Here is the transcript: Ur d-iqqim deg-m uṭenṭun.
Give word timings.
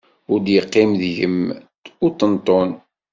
Ur 0.31 0.39
d-iqqim 0.41 0.91
deg-m 1.01 1.39
uṭenṭun. 2.07 2.69